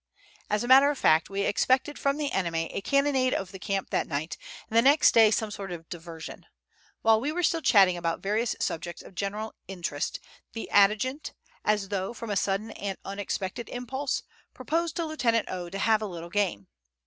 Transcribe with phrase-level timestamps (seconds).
[0.49, 3.91] As a matter of fact, we expected from the enemy a cannonade of the camp
[3.91, 4.35] that night,
[4.67, 6.47] and the next day some sort of diversion.
[7.03, 10.19] While we were still chatting about various subjects of general interest,
[10.53, 11.33] the adjutant,
[11.63, 14.23] as though from a sudden and unexpected impulse,
[14.55, 15.69] proposed to Lieutenant O.
[15.69, 16.65] to have a little game.